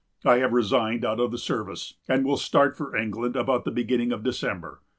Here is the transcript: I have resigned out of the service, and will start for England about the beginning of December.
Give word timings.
I 0.25 0.37
have 0.37 0.51
resigned 0.51 1.05
out 1.05 1.19
of 1.19 1.29
the 1.29 1.37
service, 1.37 1.93
and 2.07 2.25
will 2.25 2.35
start 2.35 2.75
for 2.75 2.95
England 2.95 3.35
about 3.35 3.65
the 3.65 3.69
beginning 3.71 4.11
of 4.11 4.23
December. 4.23 4.81